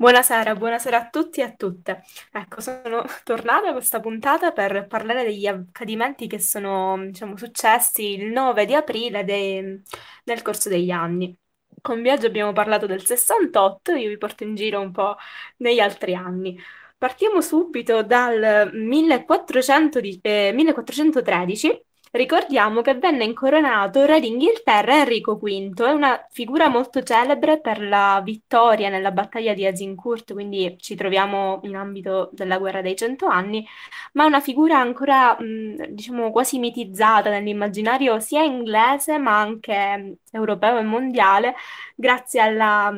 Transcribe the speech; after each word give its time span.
Buonasera, 0.00 0.54
buonasera 0.54 0.96
a 0.98 1.08
tutti 1.10 1.40
e 1.40 1.42
a 1.42 1.52
tutte. 1.54 2.04
Ecco, 2.32 2.60
sono 2.60 3.02
tornata 3.24 3.68
a 3.70 3.72
questa 3.72 3.98
puntata 4.00 4.52
per 4.52 4.86
parlare 4.86 5.24
degli 5.24 5.46
accadimenti 5.46 6.28
che 6.28 6.38
sono, 6.38 6.96
diciamo, 7.06 7.36
successi 7.36 8.12
il 8.14 8.26
9 8.26 8.64
di 8.64 8.74
aprile 8.74 9.24
de- 9.24 9.82
nel 10.24 10.42
corso 10.42 10.68
degli 10.68 10.90
anni. 10.90 11.36
Con 11.80 12.00
Viaggio 12.02 12.26
abbiamo 12.26 12.52
parlato 12.52 12.86
del 12.86 13.04
68, 13.04 13.92
io 13.92 14.08
vi 14.08 14.18
porto 14.18 14.44
in 14.44 14.54
giro 14.54 14.80
un 14.80 14.92
po' 14.92 15.16
negli 15.58 15.80
altri 15.80 16.14
anni. 16.14 16.56
Partiamo 16.96 17.40
subito 17.40 18.02
dal 18.04 18.70
1400 18.72 20.00
di- 20.00 20.18
eh, 20.22 20.52
1413 20.54 21.70
Ricordiamo 22.10 22.80
che 22.80 22.94
venne 22.94 23.24
incoronato 23.24 24.04
re 24.06 24.20
d'Inghilterra 24.20 25.00
Enrico 25.00 25.36
V, 25.36 25.82
è 25.82 25.90
una 25.90 26.26
figura 26.30 26.68
molto 26.68 27.02
celebre 27.02 27.60
per 27.60 27.80
la 27.82 28.20
vittoria 28.24 28.88
nella 28.88 29.10
battaglia 29.10 29.52
di 29.54 29.66
Azincourt, 29.66 30.32
quindi 30.32 30.76
ci 30.80 30.94
troviamo 30.94 31.60
in 31.64 31.76
ambito 31.76 32.30
della 32.32 32.58
guerra 32.58 32.80
dei 32.80 32.96
cento 32.96 33.26
anni, 33.26 33.66
ma 34.12 34.24
è 34.24 34.26
una 34.26 34.40
figura 34.40 34.78
ancora, 34.78 35.36
mh, 35.38 35.88
diciamo, 35.90 36.30
quasi 36.30 36.58
mitizzata 36.58 37.30
nell'immaginario 37.30 38.18
sia 38.20 38.42
inglese 38.42 39.18
ma 39.18 39.38
anche 39.40 40.18
europeo 40.30 40.78
e 40.78 40.82
mondiale, 40.82 41.54
grazie 41.94 42.40
alla- 42.40 42.92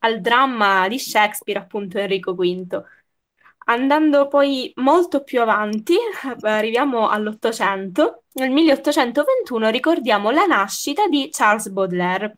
al 0.00 0.20
dramma 0.20 0.88
di 0.88 0.98
Shakespeare, 0.98 1.60
appunto 1.60 1.98
Enrico 1.98 2.34
V. 2.34 2.82
Andando 3.64 4.28
poi 4.28 4.72
molto 4.76 5.22
più 5.22 5.40
avanti, 5.40 5.96
arriviamo 6.42 7.08
all'Ottocento. 7.08 8.24
Nel 8.34 8.50
1821 8.50 9.70
ricordiamo 9.70 10.30
la 10.30 10.46
nascita 10.46 11.06
di 11.08 11.28
Charles 11.30 11.68
Baudelaire. 11.68 12.36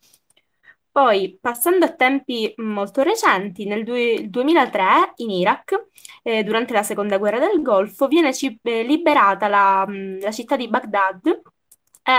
Poi, 0.90 1.36
passando 1.40 1.86
a 1.86 1.92
tempi 1.94 2.52
molto 2.58 3.02
recenti, 3.02 3.64
nel 3.66 3.82
due- 3.84 4.28
2003 4.28 5.12
in 5.16 5.30
Iraq, 5.30 5.88
eh, 6.22 6.44
durante 6.44 6.72
la 6.72 6.84
seconda 6.84 7.18
guerra 7.18 7.40
del 7.40 7.62
Golfo, 7.62 8.06
viene 8.06 8.30
eh, 8.30 8.82
liberata 8.84 9.48
la, 9.48 9.84
mh, 9.86 10.20
la 10.20 10.30
città 10.30 10.56
di 10.56 10.68
Baghdad 10.68 11.40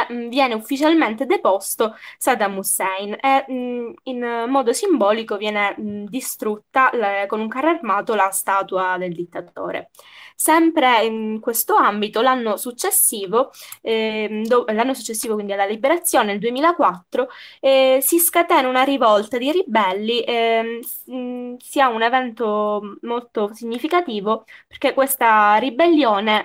mh, 0.09 0.27
viene 0.29 0.53
ufficialmente 0.53 1.25
deposto 1.25 1.95
Saddam 2.17 2.57
Hussein 2.57 3.15
e 3.21 3.45
mh, 3.51 3.93
in 4.03 4.45
modo 4.49 4.73
simbolico 4.73 5.37
viene 5.37 5.75
mh, 5.77 6.05
distrutta 6.09 6.89
le- 6.93 7.25
con 7.27 7.39
un 7.39 7.47
carro 7.47 7.69
armato 7.69 8.15
la 8.15 8.29
statua 8.31 8.97
del 8.97 9.13
dittatore. 9.13 9.91
Sempre 10.37 11.05
in 11.05 11.39
questo 11.39 11.75
ambito, 11.75 12.21
l'anno 12.21 12.57
successivo, 12.57 13.51
ehm, 13.81 14.43
do- 14.45 14.65
l'anno 14.67 14.93
successivo 14.93 15.33
quindi 15.35 15.53
alla 15.53 15.65
liberazione, 15.65 16.25
nel 16.27 16.39
2004, 16.39 17.29
eh, 17.61 17.99
si 18.01 18.19
scatena 18.19 18.67
una 18.67 18.83
rivolta 18.83 19.37
di 19.37 19.51
ribelli, 19.51 20.21
ehm, 20.23 20.79
mh, 21.05 21.55
sia 21.59 21.87
un 21.87 22.01
evento 22.01 22.97
molto 23.01 23.53
significativo 23.53 24.45
perché 24.67 24.93
questa 24.93 25.55
ribellione 25.57 26.43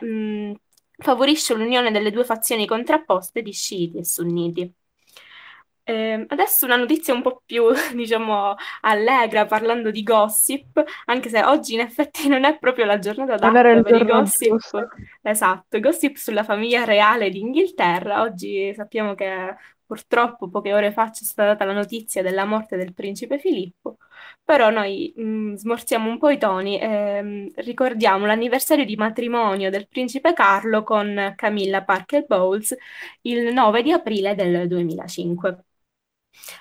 favorisce 1.00 1.54
l'unione 1.54 1.90
delle 1.90 2.10
due 2.10 2.24
fazioni 2.24 2.66
contrapposte 2.66 3.42
di 3.42 3.52
sciiti 3.52 3.98
e 3.98 4.04
sunniti. 4.04 4.74
Ehm, 5.84 6.26
adesso 6.28 6.66
una 6.66 6.76
notizia 6.76 7.12
un 7.14 7.22
po' 7.22 7.42
più, 7.44 7.64
diciamo, 7.94 8.54
allegra, 8.82 9.46
parlando 9.46 9.90
di 9.90 10.02
gossip, 10.02 10.82
anche 11.06 11.28
se 11.28 11.42
oggi 11.44 11.74
in 11.74 11.80
effetti 11.80 12.28
non 12.28 12.44
è 12.44 12.58
proprio 12.58 12.84
la 12.84 12.98
giornata 12.98 13.34
adatta 13.34 13.80
per 13.80 13.94
i 13.96 14.04
giorno 14.04 14.04
gossip. 14.04 14.48
giusto. 14.48 14.88
Esatto, 15.22 15.80
gossip 15.80 16.16
sulla 16.16 16.44
famiglia 16.44 16.84
reale 16.84 17.30
d'Inghilterra. 17.30 18.22
Oggi 18.22 18.72
sappiamo 18.74 19.14
che 19.14 19.56
purtroppo 19.84 20.48
poche 20.48 20.72
ore 20.72 20.92
fa 20.92 21.10
c'è 21.10 21.24
stata 21.24 21.48
data 21.48 21.64
la 21.64 21.72
notizia 21.72 22.22
della 22.22 22.44
morte 22.44 22.76
del 22.76 22.94
principe 22.94 23.38
Filippo, 23.38 23.96
però 24.44 24.70
noi 24.70 25.12
mh, 25.16 25.54
smorziamo 25.54 26.08
un 26.10 26.18
po' 26.18 26.30
i 26.30 26.38
toni 26.38 26.78
e 26.80 27.52
ricordiamo 27.56 28.26
l'anniversario 28.26 28.84
di 28.84 28.96
matrimonio 28.96 29.70
del 29.70 29.88
principe 29.88 30.32
Carlo 30.32 30.82
con 30.82 31.32
Camilla 31.36 31.82
Parker 31.84 32.26
Bowles 32.26 32.74
il 33.22 33.52
9 33.52 33.82
di 33.82 33.92
aprile 33.92 34.34
del 34.34 34.66
2005. 34.68 35.64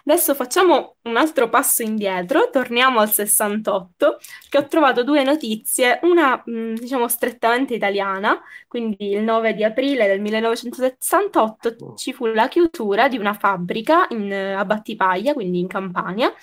Adesso 0.06 0.36
facciamo 0.36 0.98
un 1.04 1.18
altro 1.18 1.50
passo 1.50 1.84
indietro, 1.84 2.50
torniamo 2.52 3.00
al 3.00 3.10
68, 3.12 4.18
che 4.50 4.58
ho 4.58 4.68
trovato 4.68 5.04
due 5.04 5.24
notizie, 5.24 6.00
una 6.04 6.42
mh, 6.44 6.74
diciamo 6.76 7.08
strettamente 7.08 7.76
italiana, 7.76 8.40
quindi 8.68 9.12
il 9.12 9.22
9 9.24 9.54
di 9.54 9.64
aprile 9.64 10.08
del 10.08 10.22
1968 10.22 11.94
ci 11.96 12.14
fu 12.14 12.26
la 12.26 12.48
chiusura 12.48 13.08
di 13.08 13.18
una 13.18 13.34
fabbrica 13.34 14.08
in, 14.10 14.32
a 14.34 14.66
Battipaglia, 14.66 15.34
quindi 15.34 15.60
in 15.60 15.68
Campania, 15.68 16.34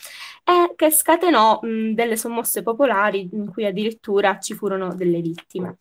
e 0.44 0.75
che 0.76 0.91
scatenò 0.91 1.60
mh, 1.62 1.93
delle 1.94 2.16
sommosse 2.16 2.62
popolari 2.62 3.28
in 3.32 3.50
cui 3.50 3.66
addirittura 3.66 4.38
ci 4.38 4.54
furono 4.54 4.94
delle 4.94 5.20
vittime. 5.20 5.76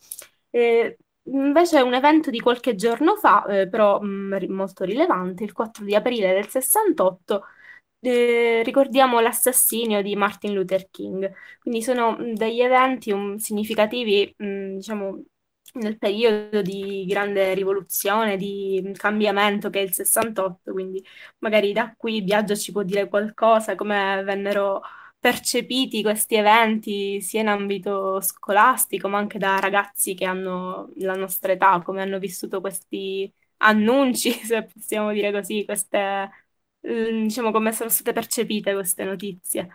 Eh, 0.49 0.97
Invece 1.27 1.81
un 1.81 1.93
evento 1.95 2.29
di 2.29 2.39
qualche 2.39 2.75
giorno 2.75 3.15
fa, 3.15 3.45
eh, 3.47 3.67
però 3.67 3.99
mh, 3.99 4.37
ri- 4.37 4.47
molto 4.47 4.83
rilevante, 4.83 5.43
il 5.43 5.53
4 5.53 5.83
di 5.83 5.95
aprile 5.95 6.33
del 6.33 6.47
68, 6.49 7.45
eh, 7.99 8.61
ricordiamo 8.63 9.19
l'assassinio 9.19 10.01
di 10.03 10.15
Martin 10.15 10.53
Luther 10.53 10.87
King. 10.91 11.31
Quindi 11.59 11.81
sono 11.81 12.11
mh, 12.11 12.33
degli 12.35 12.61
eventi 12.61 13.11
um, 13.11 13.37
significativi, 13.37 14.31
mh, 14.37 14.75
diciamo, 14.75 15.23
nel 15.75 15.97
periodo 15.97 16.61
di 16.61 17.05
grande 17.07 17.53
rivoluzione, 17.55 18.37
di 18.37 18.91
cambiamento 18.95 19.69
che 19.71 19.79
è 19.79 19.83
il 19.83 19.93
68, 19.93 20.71
quindi 20.73 21.03
magari 21.39 21.73
da 21.73 21.93
qui 21.97 22.21
Biagio 22.23 22.55
ci 22.55 22.71
può 22.71 22.83
dire 22.83 23.09
qualcosa, 23.09 23.73
come 23.75 24.21
vennero 24.23 24.81
percepiti 25.25 26.03
questi 26.03 26.35
eventi 26.35 27.19
sia 27.19 27.41
in 27.41 27.47
ambito 27.47 28.21
scolastico, 28.21 29.07
ma 29.07 29.17
anche 29.17 29.39
da 29.39 29.57
ragazzi 29.59 30.13
che 30.13 30.25
hanno 30.25 30.91
la 30.97 31.15
nostra 31.15 31.51
età, 31.53 31.81
come 31.81 32.03
hanno 32.03 32.19
vissuto 32.19 32.61
questi 32.61 33.31
annunci, 33.57 34.29
se 34.45 34.65
possiamo 34.65 35.11
dire 35.11 35.31
così, 35.31 35.65
queste, 35.65 36.29
eh, 36.81 37.11
diciamo, 37.23 37.51
come 37.51 37.71
sono 37.71 37.89
state 37.89 38.13
percepite 38.13 38.73
queste 38.73 39.03
notizie. 39.03 39.67